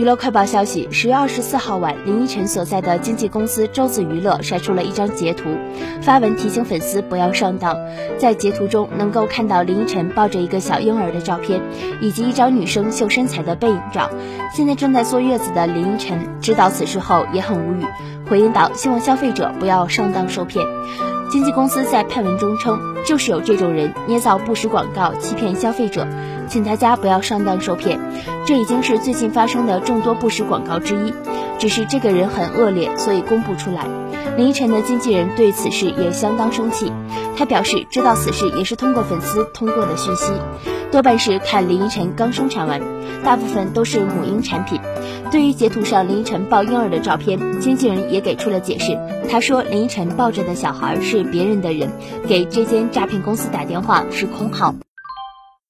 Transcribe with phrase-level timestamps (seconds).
[0.00, 5.50] 娱乐快报消息：十月二十四号晚，林依晨所在的经纪公司周子娱乐晒出了一张截图，
[6.00, 7.76] 发文提醒粉丝不要上当。
[8.16, 11.60] 在截图中，能够看到林依晨抱着一个小婴儿的照片，
[12.00, 14.08] 以及一张女生秀身材的背影照。
[14.56, 17.84] 现在正在坐月子的林依晨知道此事后也很无语，
[18.26, 20.64] 回应道：“希望消费者不要上当受骗。”
[21.30, 26.08] 经纪公司在配文中称，就是有这种人捏造不实广告欺骗消费者，
[26.50, 27.98] 请大家不要上当受骗。
[28.44, 31.14] 这已经是最近发生的众多不实广告之一，
[31.58, 33.86] 只是这个人很恶劣，所以公布出来。
[34.36, 36.92] 林依晨的经纪人对此事也相当生气，
[37.36, 40.32] 他表示知道此事也是通过粉丝通过的讯息，
[40.90, 42.80] 多半是看林依晨刚生产完，
[43.22, 44.80] 大部分都是母婴产品。
[45.30, 48.98] 对于截图上林依晨抱婴儿的照片，经纪人也给出了解释。
[49.30, 51.92] 他说，林依晨抱着的小孩是别人的人，
[52.26, 54.74] 给这间诈骗公司打电话是空号。